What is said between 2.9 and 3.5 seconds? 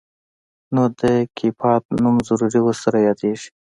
يادېږي.